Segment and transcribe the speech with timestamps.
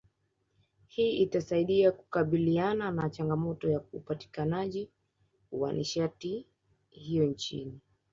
[0.87, 4.89] Hii itasaidia kukabiliana na changamoto ya upatikanaji
[5.51, 6.47] wa nishati
[6.89, 7.81] hiyo nchini